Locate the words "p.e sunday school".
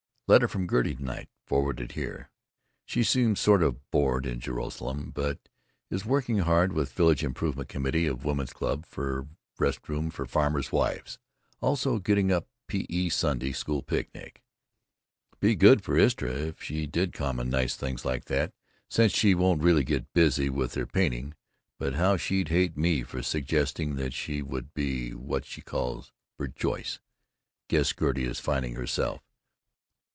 12.67-13.83